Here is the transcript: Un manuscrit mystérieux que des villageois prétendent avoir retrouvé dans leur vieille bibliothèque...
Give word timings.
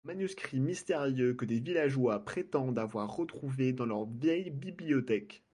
Un 0.05 0.13
manuscrit 0.13 0.59
mystérieux 0.59 1.35
que 1.35 1.45
des 1.45 1.59
villageois 1.59 2.25
prétendent 2.25 2.79
avoir 2.79 3.15
retrouvé 3.15 3.71
dans 3.71 3.85
leur 3.85 4.07
vieille 4.09 4.49
bibliothèque... 4.49 5.43